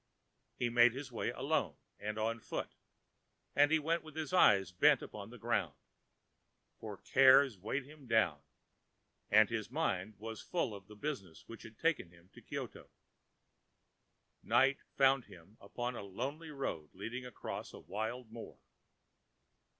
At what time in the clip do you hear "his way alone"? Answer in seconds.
0.95-1.75